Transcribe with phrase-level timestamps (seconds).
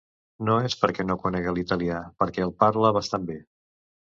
[0.47, 3.41] No és per què no conega l’italià, perquè el parla bastant bé...